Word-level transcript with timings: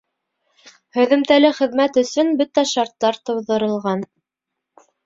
Һөҙөмтәле 0.97 1.51
хеҙмәт 1.59 2.01
өсөн 2.05 2.35
бөтә 2.41 2.67
шарттар 2.73 3.25
тыуҙырылған. 3.31 4.05